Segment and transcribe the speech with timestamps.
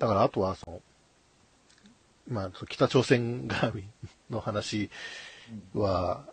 [0.00, 0.80] だからあとは、その、
[2.28, 3.84] まあ、北朝鮮絡み
[4.30, 4.90] の話
[5.74, 6.24] は、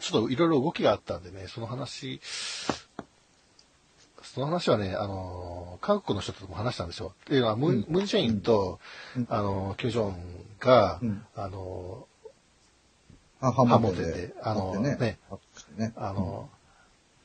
[0.00, 2.20] ちょっといろいろ動きがあったんでね、その話、
[4.22, 7.14] その話はね、あの、韓国の人とも話したんですよ。
[7.24, 8.80] っていうのは、ムン、ジェインと、
[9.28, 10.16] あの、キム・ジョン
[10.58, 11.24] が、うん。
[11.36, 12.08] あの、
[13.40, 14.96] あ、ハハモモテであのね。
[15.76, 15.92] ね。
[15.94, 16.50] あの、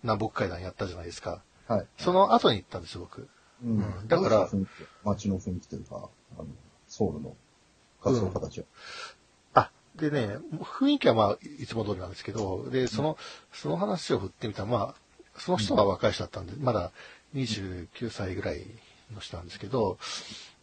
[0.03, 1.41] 南北会談やったじゃないですか。
[1.67, 1.87] はい。
[1.97, 3.27] その後に行ったんですよ、僕。
[3.63, 3.75] うん。
[3.77, 4.07] うん。
[4.07, 4.49] だから
[5.03, 6.47] 街の雰囲気というか、あの、
[6.87, 7.35] ソウルの
[8.03, 8.65] 活動家たちは。
[9.53, 13.17] あ、でね、雰囲気はまあ、いつも通りなんですけど、で、その、
[13.53, 16.91] その話を振ってみたら、まあ、その人が若い人だったんで、まだ
[17.35, 18.65] 29歳ぐらい
[19.13, 19.97] の人なんですけど、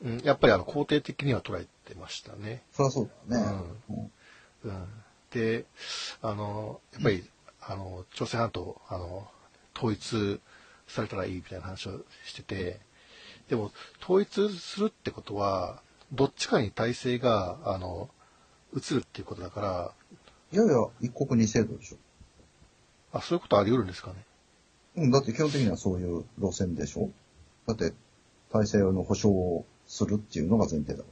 [0.03, 2.62] うん、やっぱりあの、肯定的には捉えてましたね。
[2.73, 3.65] そりゃそうだよね。
[3.89, 4.11] うん。
[4.65, 4.87] うん、
[5.30, 5.65] で、
[6.23, 7.25] あの、やっぱり、
[7.61, 9.28] あの、朝鮮半島、あの、
[9.77, 10.41] 統一
[10.87, 12.80] されたらいいみたいな話をしてて、
[13.48, 13.70] でも、
[14.02, 18.09] 統一するってことは、どっちかに体制が、あの、
[18.75, 19.92] 移るっていうことだから、
[20.53, 21.97] いやいや、一国二制度でしょ。
[23.12, 24.17] あ、そういうことあり得るんですかね。
[24.97, 27.11] うん、だって基本的にはそういう路線でしょ
[27.67, 27.92] だって、
[28.50, 31.05] 体制の保障をするっていうのが前提だか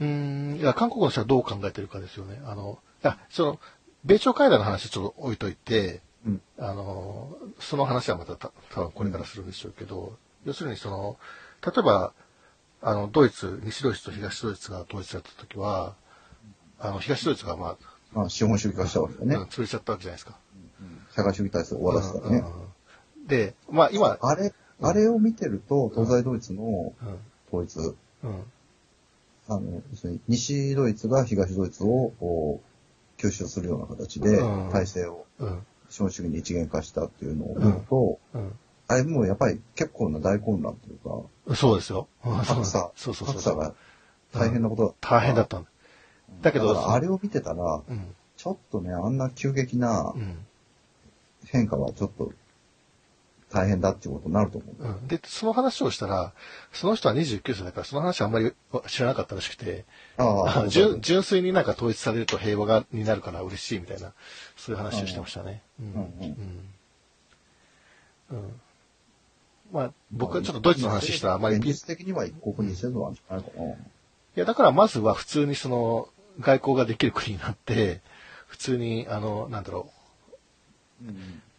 [0.00, 2.40] うーん、いや、韓国の人はどう考えてるかですよね。
[2.44, 3.60] あの、いや、その、
[4.04, 11.16] 米朝会談の話ちょっと置いといて、うんあの、その話はまたた多分これからするんでしょうけど、要するにその、
[11.64, 12.12] 例えば、
[12.82, 15.94] あの、ドイツ、西ドイツと東ドイツが統一された時は、
[16.78, 17.76] あの、東ドイツがまあ、ら。
[18.12, 19.36] まあ、資本主義化したわけだね。
[19.36, 20.38] うん潰れちゃったわけじゃないですか。
[21.16, 22.38] 社会主義体制を終わらせたらね。
[22.38, 22.74] うんうん
[23.26, 27.78] で、まあ今、あれ、あれを見てると、東西ドイツのうん、統一、
[28.22, 28.42] うん、
[29.48, 29.82] あの、
[30.28, 32.60] 西ドイツが東ドイツを
[33.16, 38.58] 吸収するような形でうん体制をうん、資本主義に一元化したっていうのを見ると、うん。
[38.86, 40.98] あれもうやっぱり結構な大混乱という
[41.48, 42.08] か、そうですよ。
[42.22, 43.28] 格差、そうそうそう。
[43.28, 43.74] 格差が
[44.32, 45.10] 大変なことだった。
[45.16, 45.70] 大変だったんだ。
[46.42, 50.46] だけどあれを見てたら、うん、ちょっとね、あんな急激なうん。
[51.46, 52.32] 変化はちょっと
[53.52, 54.84] 大変だっていうことになると思う。
[54.84, 56.32] うん、で、その話をしたら、
[56.72, 58.52] その人は29歳だから、その話あんまり
[58.88, 59.84] 知らなかったらしくて、
[60.16, 64.12] ああ、純純粋になんか統一されると平和がになるから嬉しいみたいな、
[64.56, 65.62] そういう話をしてましたね。
[65.80, 66.08] うんうんうん
[68.30, 68.60] うんうん
[69.74, 73.74] まあ、僕はちょっとドイツの話したらあまり現実的には一国二制度なんじゃないかな。
[74.36, 76.08] や、だからまずは普通にその、
[76.38, 78.00] 外交ができる国になって、
[78.46, 79.90] 普通に、あの、なんだろ
[81.02, 81.12] う、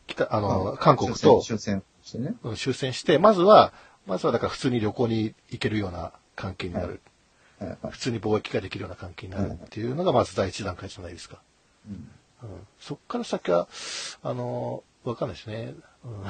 [0.07, 2.35] 北、あの、韓国と、終戦してね。
[2.43, 3.73] うん終戦して、まずは、
[4.05, 6.85] まずはだから普通に旅行に行けるような関係になる。
[6.87, 11.41] はいはい普通に貿易ができるような関係になるっていうのがまず第一段階じゃないですか。
[11.87, 12.09] うん
[12.43, 12.49] うん、
[12.81, 13.69] そっから先は、
[14.23, 15.73] あの、わかんないですね。
[16.03, 16.23] うん、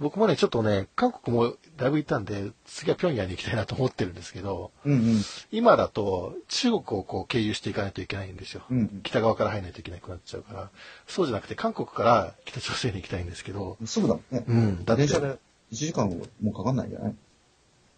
[0.00, 5.22] 僕もね、ちょっとね、韓国もだいぶ行ったんで、次は平壌に行きたいなと思ってるんですけど、うんうん。
[5.52, 8.62] 今だと中国をこう経由していかないといけないんですよ。
[8.70, 10.70] うんうん北側から入らないといけなくなっちゃうから、
[11.06, 14.44] そうじゃなくて韓国から北朝鮮に行きたいんですけど、すぐだもんね。
[14.48, 15.36] うん、だって電車で1
[15.72, 16.10] 時間
[16.42, 17.14] もかかんないんじゃない？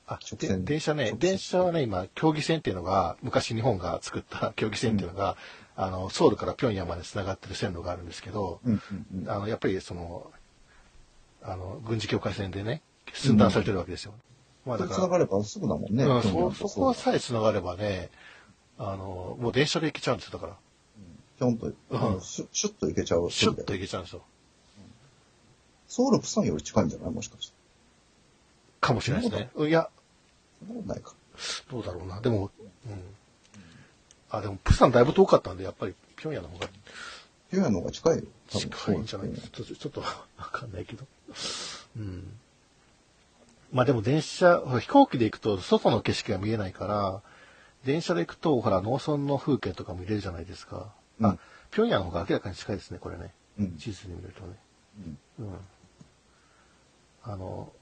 [0.09, 5.37] あ直線で電車ね電車はね、今、競技線っていうのが、昔日本が作った競技線っていうのが、
[5.75, 8.73] あの、ソウルから平壌まで繋がってる線路があるんですけど、うん
[9.15, 9.31] うんうん。
[9.31, 10.31] あの、やっぱりその、
[11.47, 14.15] あの、軍事境界線でね、寸断されてるわけですよ。
[14.65, 16.05] まあだから、繋がればすぐだもんね。
[16.05, 18.11] うん、そ、るそこさえ繋がればね、
[18.79, 20.56] あの、もう電車で行けちゃうんですよ、だから。
[21.39, 23.31] ぴょんと、うんシュシュッと行けちゃう。
[23.31, 24.23] シュッと行けちゃうんですよ。
[25.87, 27.11] ソウル、プサンより近いんじゃない？
[27.11, 27.55] もしかして。
[28.81, 29.51] かもしれないですね。
[29.55, 29.89] うんいや、
[30.67, 31.15] そんなことないか。
[31.71, 32.21] どうだろうな。
[32.21, 32.51] でも、
[32.87, 33.01] うん。
[34.31, 36.67] あ、でも、プサンだいぶ遠かったんで、やっぱり平壌の方が
[37.51, 38.25] ピョンヤンの方が近いよ。
[38.49, 39.29] 近いんじゃない？
[39.31, 39.57] ですか。
[39.57, 41.05] ちょっと、ちょっとわかんないけど。
[41.97, 42.25] うん。
[43.73, 47.23] まあでも電車、飛行機で行くと外の景色が見えないから、
[47.85, 50.93] 電車で行くと、ほら、農村の風景とかも見れるじゃないですか。
[51.21, 51.39] あうん、
[51.73, 53.33] 平壌の方が明らかに近いですね、これね。
[53.59, 54.56] うん地図に見るとね。
[55.39, 55.55] うんうん。
[57.25, 57.73] あの、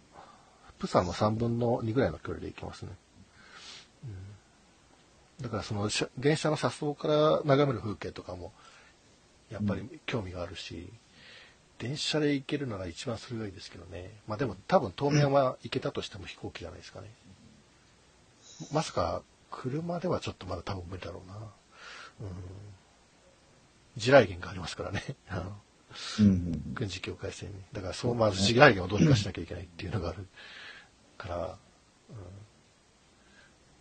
[0.79, 2.91] プサンの3分の2ぐらいの距離で行けますね。
[4.05, 4.06] う
[5.43, 5.88] ん、だからその、
[6.19, 8.53] 電車の車窓から眺める風景とかも、
[9.55, 10.89] やっぱり興味があるし、
[11.79, 14.11] 電車で行けるなら一番それがいいですけどね。
[14.27, 17.09] まあでも多分当面は行けたとしても飛行機じゃないですかね。
[18.73, 21.37] まさか車ではちょっとまだ多分無理だろうな。
[21.37, 22.37] うん。
[23.97, 25.03] 地雷原がありますからね。
[25.29, 25.43] あの
[26.21, 27.57] うん うん軍事境界線に。
[27.73, 30.27] だからそう、まず地雷原をどうにかしなきゃいけないっていうのがある
[31.17, 31.59] から、
[32.11, 32.17] うん、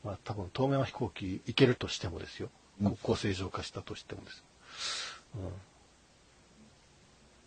[0.03, 2.47] まあ多分当面は飛行機行けるとしてもですよ。
[2.47, 2.53] うん
[2.83, 4.43] 国交正常化したとしてもです。
[5.35, 5.51] うん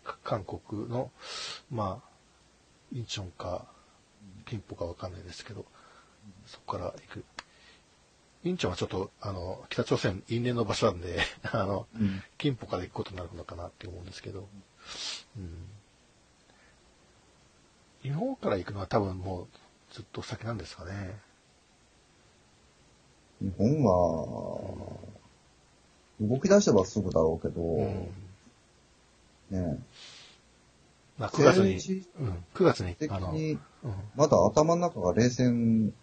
[0.07, 1.11] か韓国の、
[1.69, 2.09] まあ、
[2.93, 3.65] インチョンか、
[4.45, 5.65] 金歩かわかんないですけど、
[6.45, 7.25] そこから行く。
[8.43, 11.19] インチョンはちょっと、あの、北朝鮮因縁の場所なんで、
[11.51, 14.47] あの、うん金歩から行くことになるのかなって思うんですけど、
[15.37, 15.67] うん。
[18.03, 19.47] 日本から行くのは多分もう
[19.91, 21.19] ずっと先なんですかね。
[23.41, 24.97] 日本は、
[26.21, 28.09] 動き出せばすぐだろうけど、うん。
[29.51, 29.79] ね
[31.17, 33.53] まあ、9月にうん、9月に、的あの、に、
[33.83, 35.93] うん、まだ頭の中が冷戦、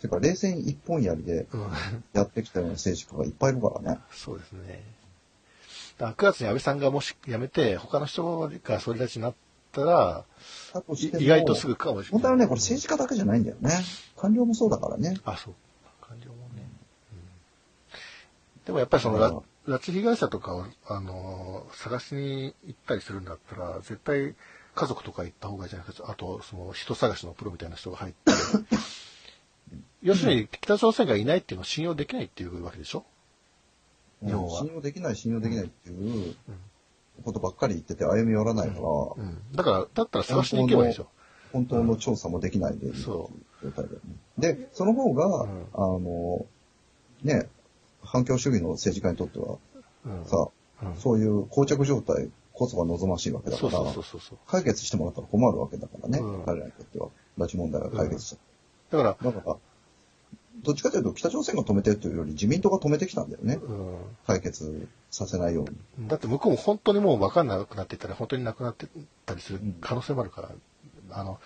[0.00, 1.70] てか冷戦一本やりでうん、
[2.12, 3.98] やってきたような政治家がいっぱいいるからね。
[4.10, 4.82] そうですね。
[5.98, 9.34] だから9月に安倍さんがもし辞めて、他の人が総理大臣になっ
[9.72, 10.24] たら、
[10.70, 12.12] いだとしても意外とすぐかもしれない。
[12.12, 13.70] 問題はね、これ政治家だけじゃないんだよね。
[14.18, 15.16] 官僚もそうだからね。
[15.24, 15.54] あ、そう。
[18.66, 19.42] でもやっぱりその、拉
[19.74, 24.34] 拉致被害者とかを、あのー探しに行ったりするんだったら、絶対
[24.74, 26.10] 家族とか行った方がいいじゃないですか。
[26.10, 28.32] あと、その人探しのプロみたいな人が入って。
[30.02, 33.04] 要するに、北朝鮮がいないっていうのを信用できないっていうわけでしょ？
[34.24, 36.36] 日本は信用できない、信用できないっていう
[37.24, 39.38] ことばっかり言ってて歩み寄らないから、うん。
[39.52, 41.08] だから、だったら探しに行けばいいでしょ。
[41.52, 43.30] 本当の調査もできないでいるそ
[43.62, 43.98] 状態だよ
[44.38, 44.54] ね。
[44.54, 46.46] で、その方が、んあの、
[47.22, 47.48] ね、
[48.02, 49.58] 反共主義の政治家にとっては、
[50.04, 50.26] うん。
[50.26, 50.48] さ、
[50.82, 53.72] うんそういう膠着状態こそが望ましいわけだから。
[54.48, 57.08] 解決してもらったら困るわけだからね、うん彼らにとっては。
[57.38, 58.36] 拉致問題が解決し
[58.90, 58.96] た。
[58.96, 59.56] だから、だから、
[60.62, 63.54] どっちかというと北朝鮮が止めてるというより自民党が止めてきたんだよね。
[63.54, 63.96] う
[64.26, 66.04] 解決させないように。
[66.04, 66.08] ん。
[66.08, 68.86] だって向こうも本当にもう分かんなくなっていったら、本当になくなって
[69.24, 70.50] たりする可能性もあるから、
[71.10, 71.40] あの、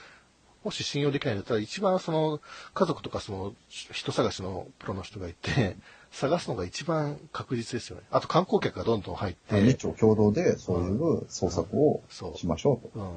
[0.65, 2.41] もし信用できないんだったら、一番その、
[2.75, 5.77] 家族とかその、人探しのプロの人がいて、
[6.11, 8.03] 探すのが一番確実ですよね。
[8.11, 12.03] あと観光客がどんどん入って、日朝共同でそういう捜索を
[12.37, 13.17] しましょううん。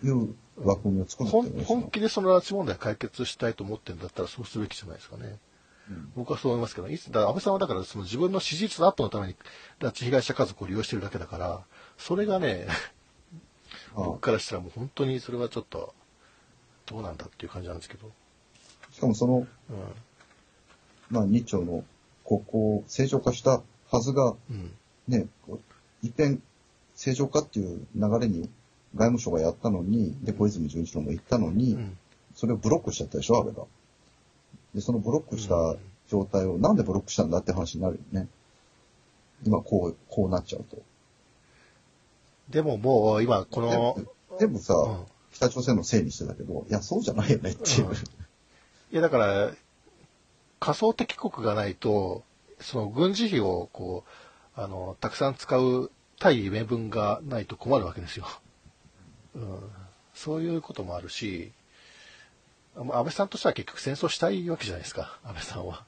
[0.00, 5.38] という枠組みを作るってい本気でその拉致問題解決したいと思ってるんだったらそうするべきじゃないですかね。
[6.14, 9.36] 僕はそう思いますけど、いつだ安倍さんはだからその自分の支持率のアップのために
[9.80, 11.64] 拉致被害者家族を利用してるだけだから、
[11.98, 12.66] それがね、
[13.94, 15.94] 僕からしたらもう本当にそれはちょっと、
[16.86, 18.10] どうなんだっていう感じなんですけど。
[18.90, 19.46] しかもその、うん。
[21.12, 21.84] まあ、日朝の
[22.26, 24.72] 国交を正常化したはずが、うん。
[25.06, 25.26] ね、
[26.02, 26.42] 一遍
[26.94, 28.48] 正常化っていう流れに
[28.94, 31.98] 外務省がやったのに、で、小泉純一郎も言ったのに、うん。
[32.34, 33.64] それをブロックしちゃったでしょ、安倍が。
[34.74, 35.76] で、そのブロックした
[36.08, 38.26] 状態をなんでブロックしたんだって話になるよね。
[39.44, 40.78] 今こう、こうなっちゃうと。
[42.48, 43.98] でももう今この、
[44.38, 47.88] 全部さ、うん北朝鮮のせいにしてたけど、いや、そうじゃないよねっていう。
[47.88, 49.50] うんいやだから、
[50.62, 52.22] 仮想敵国がないと、
[52.60, 54.04] その軍事費をこ
[54.56, 58.28] う、あの、たくさん使う対名分がないと困るわけですよ。
[59.34, 59.58] うん。
[60.14, 61.50] そういうこともあるし、
[62.76, 65.84] 安倍さんとしては結局戦争したいわけじゃないですか、安倍さんは。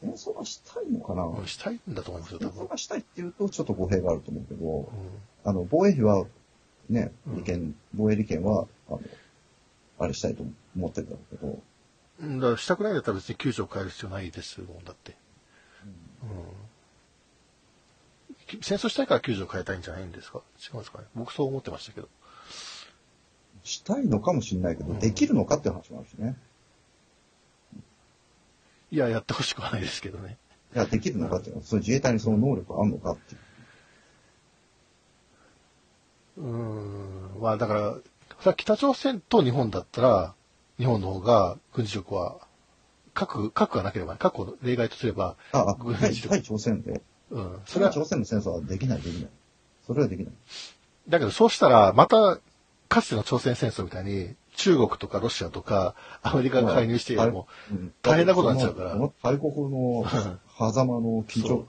[0.00, 2.52] 戦争がしたいのかな、うんしたいんだと思いますよ、多分。
[2.52, 4.86] 戦争がしたいっていうと、ちょっと語弊があると思うけど、うん
[5.42, 6.26] あの、防衛費は、
[6.88, 9.00] ね、うん利権、防衛利権は、あの、
[9.98, 10.44] あれしたいと
[10.76, 11.62] 思ってるんだけど、うん。
[12.20, 15.16] だからしたくないんだったら別に救助を変える必要ないですもんだって。
[16.22, 16.26] う
[18.58, 18.62] ん。
[18.62, 20.40] 戦争したいから救助を変えたいんじゃないんですか？
[20.58, 21.04] 違うんですかね？
[21.14, 22.08] 僕そう思ってましたけど。
[23.64, 26.36] したいのかもしれないけど、うんできるのかって話もあるしね。
[28.92, 30.36] いや、やってほしくはないですけどね。
[30.74, 33.38] いや、できるのかっていうのは、その自衛隊にその能力あるのかってい
[36.38, 36.38] う。
[36.38, 37.40] うーん。
[37.40, 37.96] まあだから、
[38.54, 40.34] 北朝鮮と日本だったら、
[40.78, 42.38] 日本の方が軍事力は、
[43.14, 47.00] 核、核がなければ、核を例外とすれば、あ、あ、対軍事力対朝鮮で。
[47.30, 47.60] うん。
[47.66, 49.30] それは、朝鮮の戦争はできない、できない。
[49.86, 50.32] それはできない。
[51.08, 52.38] だけどそうしたら、また、
[52.88, 60.04] かつての朝鮮戦争みたいに、中国とかロシアとか、アメリカが介入してもうん大変なことになっちゃうから大国の
[60.58, 61.66] 狭間の緊張、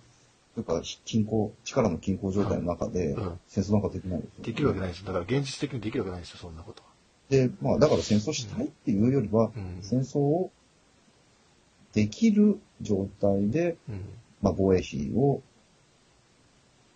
[0.56, 5.08] というか、均衡、力の均衡状態の中でうん、戦争なんかできないですよできるわけないですよ。
[5.08, 6.90] だから現実的にできるわけないですよ、そんなことは。
[7.29, 10.51] で、まあ、だから戦争したいっていうよりは、うん戦争を
[11.93, 14.05] できる状態で、うん。
[14.41, 15.41] まあ、防衛費を、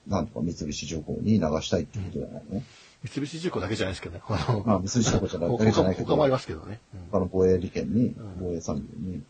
[0.08, 2.62] なんとか三菱重工に流したいっていうことじゃないの、
[3.04, 4.22] 三菱重工だけじゃないですけどね。
[4.28, 6.80] あのまあ、三菱重工じゃないだけじゃ他ないけど、他もありますけどね。
[6.94, 9.24] うん他の防衛利権に、ん防衛産業に。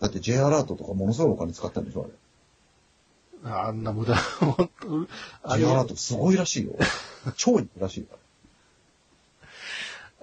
[0.00, 2.02] だって J アラートとかものすごいお金使ってるんでしょ、
[3.44, 3.50] あれ。
[3.50, 5.06] あんな無駄、本当
[5.42, 6.72] あ J れアラートすごいらしいよ。
[7.36, 8.18] 超いくらしいから。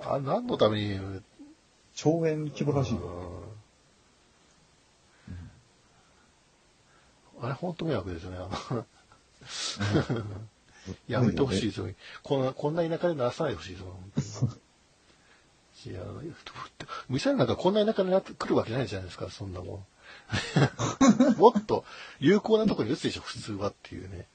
[0.03, 0.99] あ何のために、
[1.93, 3.41] 超円規模らしいよ。
[7.41, 8.37] あれ本当迷惑ですよね。
[8.39, 8.85] あの
[11.07, 11.87] やめてほしいですよ。
[12.23, 13.77] こんな、こんな田舎で鳴らさないでほしいで
[14.21, 14.49] すよ。
[15.87, 16.01] いや、
[17.09, 19.85] ミサイルなんかこんな田舎になってくるわけないじゃないですか、そんなもん。
[21.37, 21.85] もっと
[22.19, 24.27] 有効なところに撃つでしょ、普通はっていうね。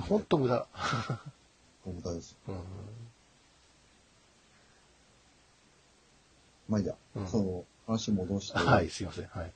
[0.00, 0.68] ほんと無駄。
[1.84, 2.36] 無駄です。
[2.46, 2.56] うん
[6.68, 9.26] まあいいや、うんその話戻して、はい、すいません。
[9.26, 9.52] はい。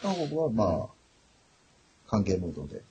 [0.00, 0.88] 韓国はまあ、
[2.08, 2.82] 歓迎ムードで。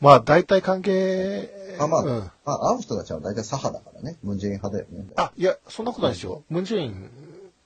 [0.00, 1.48] まあ、大体関係、
[1.78, 4.16] あまあ、うんあ会う人たちは大体左派だからね。
[4.22, 5.06] ムンジェイン派だよね。
[5.16, 6.42] あ、いや、そんなことないですよ。
[6.50, 7.10] ムンジェイン、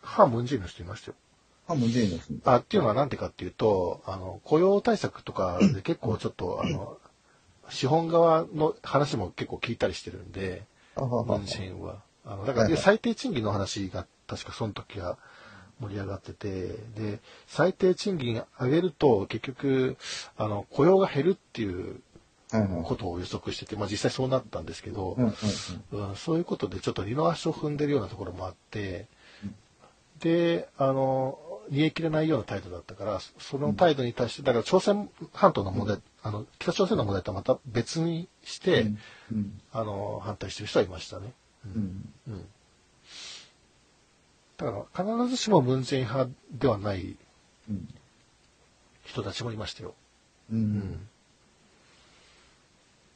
[0.02, 1.14] 反ムンジェインの人いましたよ。
[1.68, 6.98] あ、ムンジェインの人にあ、っていうのはなんでかっていうと、あの、雇用対策とかで結構ちょっと、あの、
[7.70, 10.64] 資本側の話も結構聞いたりしてるんで、
[10.96, 12.02] ムンジェインは。
[12.26, 15.18] あの、だから、最低賃金の話が確かその時は
[15.80, 19.96] 盛り上がってて、で、最低賃金上げると結局、
[20.36, 22.00] あの、雇用が減るっていう。
[22.84, 25.32] ことを予測してて、まあ実際そうなったんですけど、うんうん
[25.92, 26.08] うん。
[26.10, 29.08] うん、そういうことでちょっと二の足を踏んでるようなところもあって、
[30.20, 31.38] で、あの、
[31.70, 38.98] 煮え切れないような態度だったから、そその態度に対して、だから朝鮮半島の問題、あの、北朝鮮の問題とはまた別にして、うん
[39.32, 41.32] うんあの、反対してる人はいましたね。
[41.66, 42.46] うんうん。
[44.56, 47.16] だから、必ずしもムンジェイン派ではない
[47.68, 47.88] うん
[49.04, 49.94] 人たちもいましたよ。
[50.52, 51.08] うんうん。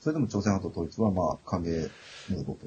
[0.00, 1.90] それでも朝鮮半島統一はまあ歓迎
[2.28, 2.58] ムードと。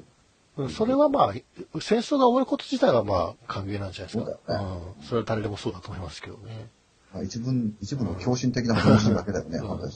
[0.56, 1.32] うんそれはまあ、
[1.80, 4.24] 戦争が終わること自体はまあ歓迎なんじゃないですか。
[4.24, 5.04] そうねうん。
[5.04, 6.68] それは誰でもそうだと思いますけどね。
[7.12, 7.50] まあ、一部、
[7.80, 9.64] 一部の狂信的な話だけだよね、うん。
[9.64, 9.80] うん。
[9.80, 9.90] うん。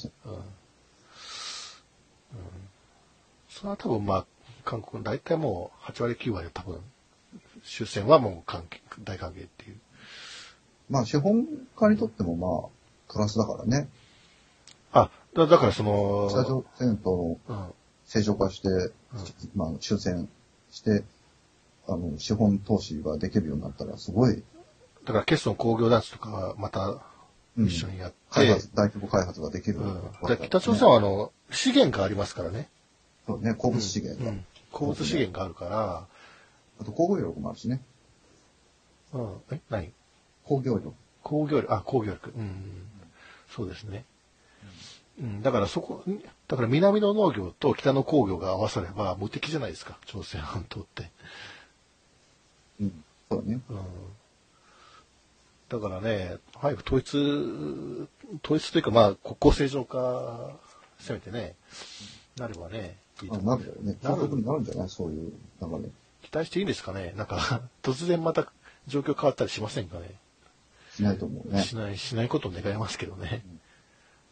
[3.48, 4.26] それは多分まあ、
[4.64, 6.80] 韓国の大体もう8割9割は多分、
[7.68, 8.52] 終戦はもう
[9.04, 9.76] 大歓迎っていう。
[10.90, 11.46] まあ資本
[11.76, 13.88] 家にとってもまあ、プラスだからね。
[14.92, 17.38] あ、だだからその、北朝鮮と。
[18.06, 18.68] 正常化して、
[19.54, 20.28] まあ終戦
[20.70, 21.04] して、
[21.86, 24.42] あの、資本投資ができるようになったら、すごい、
[25.04, 27.02] だから、ケソン工業団地とかはまた
[27.56, 32.68] 一緒にやって、開発、大規模開発ができる、うんで北朝鮮はあの、資源がありますからね。
[33.26, 34.30] そうね、鉱物資源が。
[34.30, 34.44] うん。
[34.72, 36.06] 鉱物資源があるから、
[36.80, 37.80] あと工業力もあるしね。
[39.12, 39.36] うん。
[39.50, 39.92] え何？
[40.44, 40.92] 工業力。
[41.22, 42.32] 工業力、あ、工業力。
[42.36, 42.86] うん。
[43.50, 44.04] そうですね。
[45.20, 45.42] うん。
[45.42, 46.02] だからそこ、
[46.46, 51.10] だから南の農業と北の工業が合わされば無敵じゃないですか、朝鮮半島って。
[52.80, 53.04] うん。
[53.30, 53.60] そうだね。
[53.68, 53.78] うん。
[55.68, 57.18] だからね、早く統一、
[58.42, 60.56] 統一というかまあ国交正常化、
[60.98, 61.56] せめてね、
[62.38, 63.96] なればね、いいとあ思うなるよね。
[64.02, 64.88] なるんじゃない？
[64.88, 65.90] そういう流れ。
[66.22, 67.12] 期待していいんですかね？
[67.16, 68.50] なんか、 突然また
[68.86, 70.14] 状況変わったりしませんかね？
[70.94, 71.62] しないと思うね。
[71.62, 73.44] しない、しないことを願いますけどね。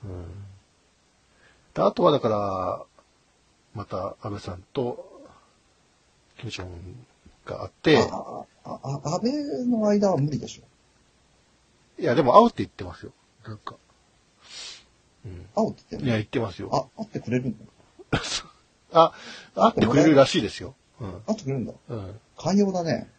[0.04, 0.26] うん。
[1.74, 2.84] であとはだから、
[3.74, 5.22] また安倍さんと、
[6.38, 7.06] キム・ジョン
[7.44, 10.62] があって、ああ、あ、安倍の間は無理でしょ。
[12.02, 13.12] いや、でも会うって言ってますよ。
[13.44, 13.76] なんか。
[15.24, 15.46] うん。
[15.54, 16.90] 会うって言っていや、言ってますよ。
[16.96, 17.64] あ、会ってくれるんだ。
[18.92, 19.12] あ、
[19.54, 20.74] 会ってくれるらしいですよ。
[21.00, 21.20] うん。
[21.26, 21.72] 会ってくれるんだ。
[21.88, 22.20] うん。
[22.36, 23.10] 寛容だね。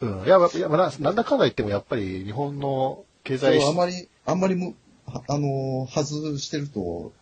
[0.00, 0.24] うん。
[0.24, 4.74] いや、いやまあななんだかんだ言ってもやっぱり日本の経済はあんまり、あんまりむ、
[5.06, 7.12] はあのー、外してると、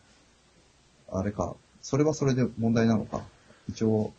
[1.11, 3.23] あれか、それはそれで問題なのか。
[3.69, 4.13] 一応、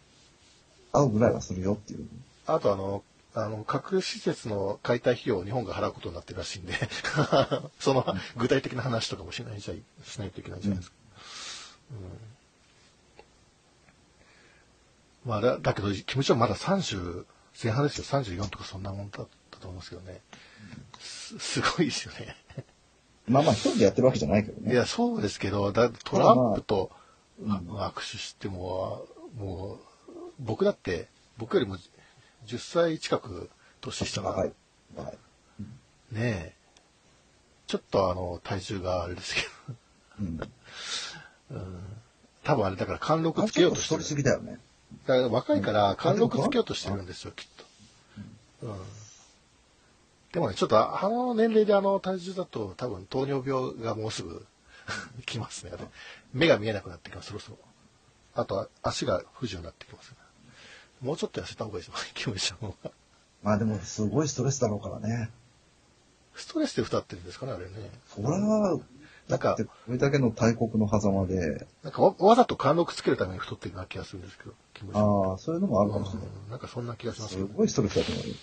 [0.92, 2.08] 会うぐらいはするよっていう。
[2.46, 3.04] あとあの、
[3.36, 6.74] あの、核施設の解体費用を日本が払うことになってるらしいんで、
[7.80, 8.06] その
[8.38, 9.70] 具体的な話とかもしないし
[10.18, 10.96] ないといけないじゃないですか。
[11.92, 11.98] うん。
[15.26, 17.26] まあ、だだけど、キム・ジョンまだ30
[17.62, 18.04] 前半ですよ。
[18.06, 20.22] 34とかそんなもんだったと思うんですけどね。
[21.00, 22.36] すすごいですよね。
[23.28, 24.74] まあまあ一人でやってるわけじゃないけどね。
[24.74, 26.92] いや、そうですけど、だトランプと
[27.42, 29.06] まあま握手しても、
[29.38, 31.08] もう、僕だって、
[31.38, 31.78] 僕よりも
[32.48, 33.50] 10歳近く
[33.82, 34.54] 年下が、若いね。
[34.96, 35.18] 若い。
[36.16, 36.54] え、
[37.68, 39.42] ちょっとあの、体重があれですけ
[40.20, 40.38] うん。
[40.38, 40.48] ど、
[42.44, 44.04] 多分あれだから貫禄あつけようとしてる。
[44.04, 44.60] すぎだよね。
[45.10, 47.48] だから若いから貫禄つけようとしてるんですよ、きっ
[48.62, 48.68] と。
[48.68, 48.76] うん。
[50.32, 54.46] でもね、ちょっとあの年齢であの体重だと多分糖尿病がもうすぐ
[55.26, 55.72] 来ますね。
[56.32, 57.58] 目が見えなくなってきます、そろそろ。
[58.36, 60.14] あとは足が不自由になってきます、
[61.02, 62.76] もうちょっと痩せた方がいいですよ、キムちゃんは。
[63.42, 65.32] まあでもすごいストレスだろうからね。
[66.36, 67.72] ストレスで太ってるんですかね、あれね。
[68.08, 68.80] それは、
[69.30, 74.96] なんかこれだけの大国の狭間で、なんかわわざと貫禄つけるために太ってるような気がするんですけど、キムち。
[74.96, 76.28] ああ、そういうのもあるかもしれない。
[76.28, 78.36] うんなんかそんな気がしますすごいストレスだと思うよ。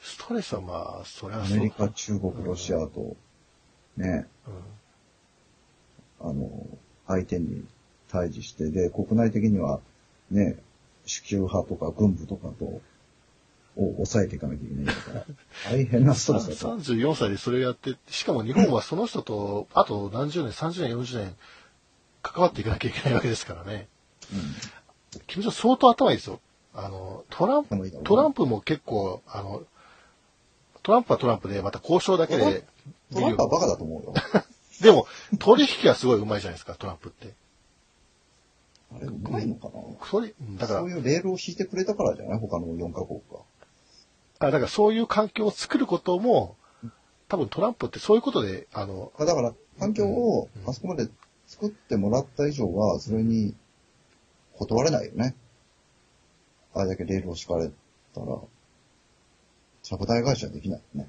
[0.00, 1.58] ストレスはまあ、それはアそう。
[1.58, 3.16] メリカ、中国、ロシアと、
[3.96, 4.50] ね、う
[6.26, 6.50] んあの、
[7.08, 7.64] 相手に
[8.08, 9.80] 対峙して、で、国内的には、
[10.30, 10.56] ね、
[11.04, 12.80] 主級派とか軍部とかと
[13.76, 15.24] を抑えていかなきゃいけないから、
[15.70, 16.66] 大変なストレスだった。
[16.66, 21.36] 34歳でそれをやって、しかも日本はその人と、あと何十年、30年、40年、
[22.22, 23.88] 関わっていかなきゃいけないわけですからね。
[25.26, 26.40] 君ちゃん相当頭いいですよ。
[26.74, 29.62] あの、トランプトランプも結構、あの、
[30.82, 32.64] トランプはトランプで、また交渉だけで
[33.12, 34.14] トランプはバカだと思うよ。
[34.80, 35.06] でも、
[35.38, 37.34] 取引はすごい上手いじゃないですか、トランプって。
[38.94, 39.72] あれ、うまいのかな？
[40.10, 42.38] それ、だからそう、いうレールを敷いてくれたからじゃない？
[42.40, 43.38] 他の4カ国が。
[44.48, 46.56] あだからそういう環境を作ることも、
[47.28, 51.08] 多分トランプってそういうことで、あの、あだから、環境をあそこまで
[51.46, 53.54] 作ってもらった以上は、それに
[54.54, 55.34] 断れないよね。
[56.74, 57.70] あれだけレールを敷かれ
[58.14, 58.38] たら、
[59.82, 61.08] ちゃぶ台返しはできないよね。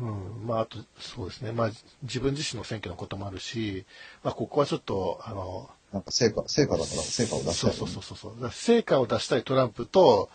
[0.00, 1.52] うん、まあ、あと、そうですね。
[1.52, 1.70] まあ、
[2.02, 3.84] 自分自身の選挙のこともあるし、
[4.24, 8.50] まあ、ここはちょっと、あの、なんか成果、成果だから成果を出したい、そうそうそうそうそう。
[8.50, 10.30] 成果を出したいトランプと、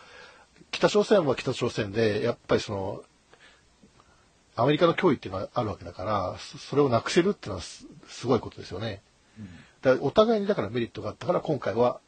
[0.72, 3.04] 北朝鮮は北朝鮮で、やっぱりその、
[4.56, 9.02] アメリカの脅威っていうのはあるわけだから、そそれをなくせるっていうのはすすごいことですよね。
[9.82, 12.00] だからお互いにだからメリットがあったから、今回は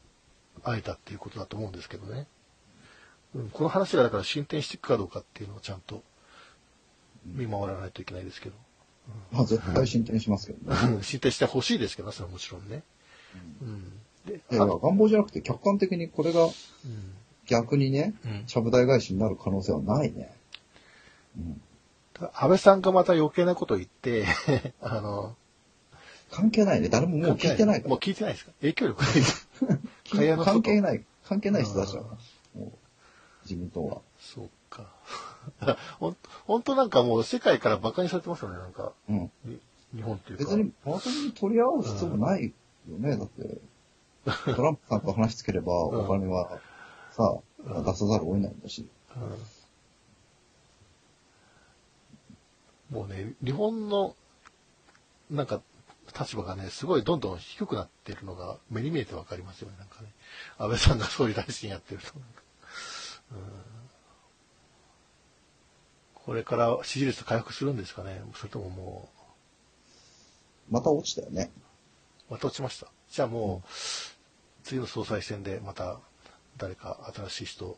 [0.63, 2.27] 会えたっていうことだと思うんですけどね。
[3.35, 6.03] うん、この話がだから進展していくかどうかっていうのをちゃんと
[7.25, 8.55] 見守らないといけないですけど。
[9.31, 10.95] まあ絶対進展しますけどね。
[10.95, 12.83] うん進展してほしいですけど、それはもちろんね。
[13.61, 13.99] うん。
[14.25, 16.51] で、いや、あの願望じゃなくて客観的にこれがうん
[17.49, 20.31] 逆にね、うんちゃぶ台返しになる可能性はないね。
[21.37, 21.61] うん。
[22.33, 24.25] 安倍さんがまた余計なこと言って、
[24.81, 25.35] あの、
[26.31, 26.89] 関係ないね。
[26.89, 27.99] 誰ももう聞いてないからもう。
[27.99, 28.51] 聞いてないですか？
[28.61, 29.47] 影響力ないです。
[30.43, 32.09] 関係ない、関係ない人たちだか
[32.55, 32.61] ら。
[32.61, 32.71] もう
[33.43, 34.01] 自民党は。
[34.19, 34.93] そうか。
[35.99, 38.91] ほん本当なんかもう世界から馬鹿にされてますよね、なんか。
[39.09, 39.31] うん。
[39.45, 39.59] に
[39.95, 40.43] 日本っていうか。
[40.43, 42.53] 別にパーソナに取り合う必要もない
[42.89, 43.17] よね。
[43.17, 43.57] だって、
[44.53, 46.59] トランプさんと話つければお金は
[47.19, 47.37] さ、
[47.83, 48.87] 出さざるを得ないんだし。
[49.15, 49.37] うん
[52.89, 54.15] もうね、日本の、
[55.29, 55.61] なんか、
[56.19, 60.07] 立場がね、すごいどんどん低くなってるのが目に見えてわかりますよね、なんかね。
[60.57, 62.07] 安倍さんが総理大臣やってると。
[62.15, 63.41] うん
[66.25, 69.09] これから支持率回復するんですかねそれともも
[70.69, 71.51] また落ちたよね。
[72.29, 72.87] う、また落ちました。
[73.09, 73.69] じゃあもう、
[74.63, 75.99] 次の総裁選でまた
[76.59, 77.65] 誰か新しい人。
[77.65, 77.77] を、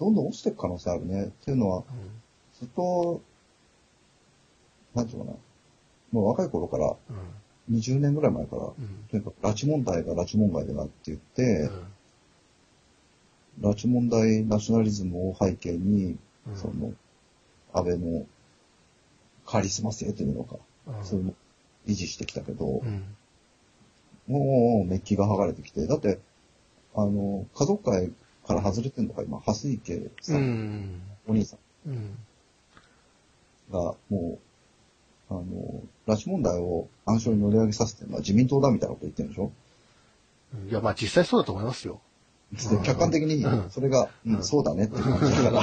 [0.00, 1.26] どんどん落ちていく可能性あるね。
[1.26, 1.84] っていうのは、
[2.58, 3.22] ずっと、
[4.94, 5.36] なんていうのかな。
[6.12, 6.96] もう若い頃から、
[7.68, 11.68] うん、20年ぐらい前から、うん、とにかく拉致問題が拉致問題だなって言って
[13.62, 16.16] うん、、拉致問題ナショナリズムを背景に、
[16.46, 16.56] うん。
[16.56, 16.92] その、
[17.72, 18.26] 安倍の
[19.44, 21.04] カリスマ性というのか、うん。
[21.04, 21.34] そういうのを
[21.86, 23.04] 維持してきたけど、うん、
[24.28, 26.18] もうメッキが剥がれてきて、だって、
[26.94, 28.12] あの、家族会
[28.46, 30.42] から外れてんのか、今、蓮池さ、うん。
[30.42, 32.18] ん、お兄さんうん、
[33.70, 34.38] が、も
[35.30, 35.42] う、あの、
[36.06, 39.50] 拉致問題を暗礁に乗り上げさせてるのは自民党だみたいなこと言ってるんでしょ？
[40.68, 42.00] いや、まあ実際そうだと思いますよ。
[42.52, 45.62] で客観的にうん、それが、うん、そうだねって感じだから、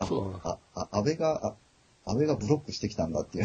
[0.00, 0.40] あそう。
[0.42, 1.54] あ、あ、安倍が、
[2.04, 3.44] あ安倍がブロックしてきたんだっていう。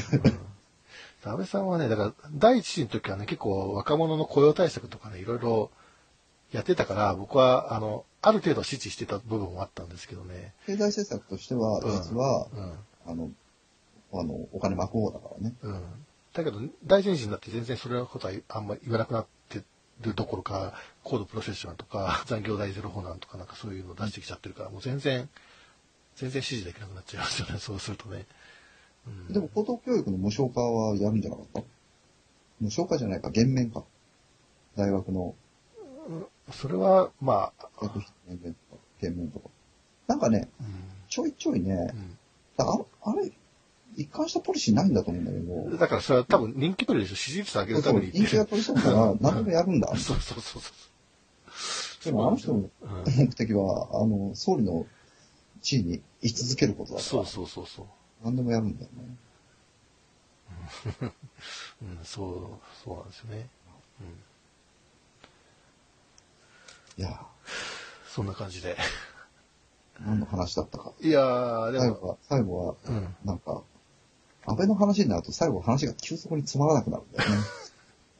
[1.24, 5.70] 安倍さんはね、だから、第一次の時はね、結構若者の雇用対策とかね、いろいろ
[6.52, 10.54] やってたから、僕は、あの、ある程度支持してた部分もあったんですけどね。
[10.66, 12.74] 経済政策としては、うん実は、うん。
[13.12, 13.32] あの、
[14.14, 15.54] あの、お金巻く方だからね。
[15.62, 15.84] うん。
[16.34, 19.62] だけど、大臣になって全然それのことはあんまり言わなくなって
[20.02, 25.30] るどころか、高度プロフェッショナルとか、残業代ゼロ法なんとかなんかそういうのを出してきちゃってるから、もう全然、
[26.16, 28.26] 全然支持できなくなっちゃいますよね、 そうするとね。
[29.08, 31.62] うん、でも、高等教育の無償化はやるんじゃなかった？
[32.60, 33.84] 無償化じゃないか、減免か。
[34.76, 35.36] 大学の
[36.52, 39.50] それは、まあ、学費減免とか、減免とか。
[40.08, 40.68] なんかね、うん。
[41.08, 42.18] ちょいちょいね、うん
[42.60, 43.32] ああれ、
[43.96, 48.12] 一貫したポリシーないんだと思うんだけど、だからそれは多分人気取りでしょ支持率上げるために。
[48.12, 49.88] 人気が取りそうから何でもやるんだ。
[49.96, 50.70] そうそうそうそ
[52.02, 52.06] う。
[52.06, 52.70] でもあの人のうん
[53.18, 54.86] 目的は、あの、総理の
[55.62, 57.86] 地位に居続けることだから、そうそうそうそう。
[58.24, 59.18] 何でもやるんだよね。
[61.82, 63.50] うん、そう、そうなんですよね。
[67.00, 67.18] いや、
[68.10, 68.76] そんな感じで。
[70.06, 70.92] 何の話だったか。
[71.00, 73.16] いやー、でも、最後は、最後は、うん。
[73.24, 73.62] なんか、
[74.46, 77.38] 安倍の話になると最後話が急速につまらなくなるんだよね。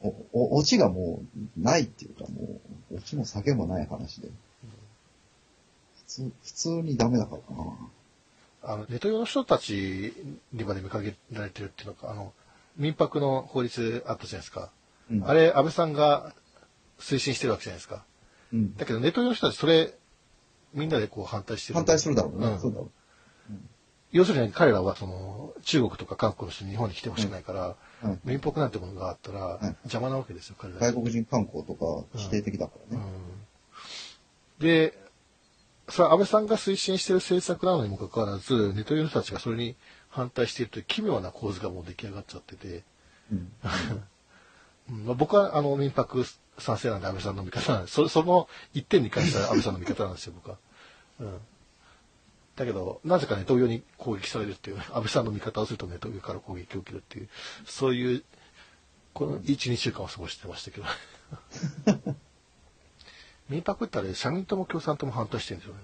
[0.00, 2.58] お、お、オチがもうないっていうかも
[2.90, 4.28] う、オチも酒もない話で。
[4.28, 7.76] 普通、普通にダメだからな。
[8.62, 10.14] あの、ネト用の人たち
[10.54, 12.32] にまで見かけられてるっていうのか、あの、
[12.76, 14.70] 民泊の法律あったじゃないですか。
[15.10, 16.34] うんあれ、安倍さんが
[16.98, 18.04] 推進してるわけじゃないですか。
[18.52, 18.76] うん。
[18.76, 19.94] だけど、ネト用の人たちそれ、
[20.72, 21.74] みんなでこう反対してる。
[21.74, 22.46] 反対するだろうね。
[22.46, 22.90] うんそうだろ
[24.12, 27.76] 要するに彼らはその中国とか韓国の人に日本に来てほしくないから。
[28.24, 33.02] 民泊なんてものがあったらい邪魔なわけですよ、彼らに外国人観光とか否定的だからね。
[33.04, 33.40] うん
[34.60, 34.92] で、
[35.88, 39.74] それは安倍さんが推進している政策なのにもかかわらず、ネトウヨの人たちがそれに
[40.08, 42.84] 反対しているという奇妙な構図がもう出来上がっちゃってて、
[43.32, 43.52] うん。
[44.90, 46.24] う んまあ、僕はあの民泊
[46.60, 47.94] 賛成なんで安倍さんの味方なんです。
[47.94, 50.58] そその一点に関しては安倍さんの味方なんですよ、僕は。
[51.20, 51.38] うん。
[52.56, 57.28] だけど、なぜかネトウヨに攻撃されるっていう、安倍さんの味方をするとネトウヨから攻撃を受けるっていう、
[57.64, 58.24] そういう、
[59.14, 60.86] この1、2週間を過ごしてましたけど。
[63.48, 65.80] 民泊ってあれ、社民党も共産党も反対してるんですよね。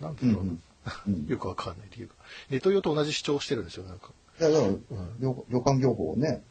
[0.00, 0.62] なんかなんでだろうな、うん
[1.06, 2.14] うんよくわかんない理由が。
[2.50, 4.10] ネトウヨと同じ主張をしてるんですよ、なんか。
[4.40, 4.72] いや、だから、
[5.20, 6.42] 旅旅館業法をね、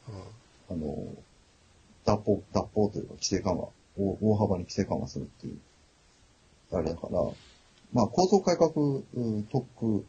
[0.69, 1.15] うんあの、
[2.05, 5.57] 脱法、脱法というか規制緩和、大大幅に規制緩和するっていう、
[6.71, 7.23] あれだから、
[7.93, 10.05] まあ構造改革うん特区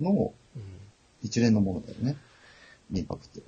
[0.00, 0.62] のうん
[1.22, 2.16] 一連のものだよね。
[2.90, 3.44] 民泊っていう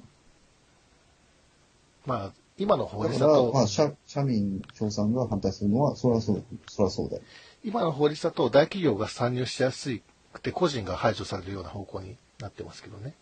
[2.06, 7.22] まあ、今の法律だと、まあ、社、社民共産が反対するのは、それはそう、それはそうだよ。
[7.62, 10.00] 今の法律だと大企業が参入しやす
[10.32, 13.14] くて個人が排除されるような方向になってますけどね。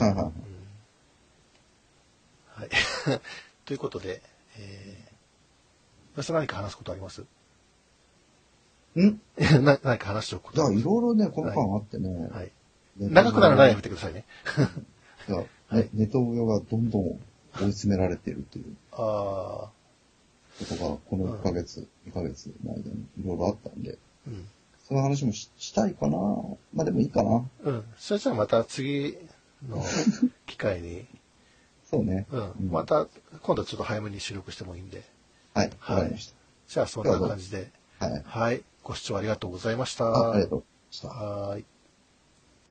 [0.00, 0.32] はいはいはい。
[2.62, 2.70] はい。
[3.68, 4.22] ということで、
[4.58, 7.26] えー、何か話すことあります？
[8.98, 9.20] ん？
[9.62, 12.08] な何か話しておくことありいろいろね、この間あってね。
[12.28, 12.52] はい。
[12.96, 14.24] ね長くならないやめてくださいね。
[15.28, 17.18] いや、はいねネトウヨがどんどん追い
[17.72, 19.70] 詰められているというあ
[20.58, 24.48] ことが、この1ヶ月、2ヶ月の間にいろいろあったんで、あ、うん。
[24.88, 26.16] その話もししたいかな。
[26.72, 27.46] まあでもいいかな。
[27.64, 27.84] うん。
[27.98, 29.18] それじゃあまた次
[29.68, 29.84] の
[30.46, 31.06] 機会に、
[31.90, 32.26] そうね。
[32.30, 32.70] うん。
[32.70, 33.06] また、
[33.42, 35.02] 今度はちょっと早めに収録してもいいんで。
[35.54, 36.14] はい、はい
[36.68, 37.70] じゃあそんな感じで。
[37.98, 38.06] た。
[38.06, 38.22] はい。
[38.26, 38.62] はい。
[38.82, 40.04] ご視聴ありがとうございました。
[40.04, 41.08] あありがとうございました。
[41.08, 41.64] はーい。